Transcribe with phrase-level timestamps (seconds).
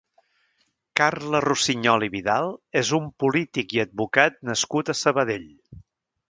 [1.01, 2.49] Carles Rossinyol i Vidal
[2.81, 5.47] és un polític i advocat nascut a Sabadell.